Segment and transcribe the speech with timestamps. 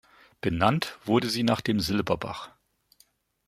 [0.41, 2.49] Benannt wurde sie nach dem Silberbach.